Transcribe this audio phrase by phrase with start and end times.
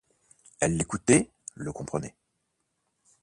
[0.59, 2.15] Elle l'écoutait, le comprenait.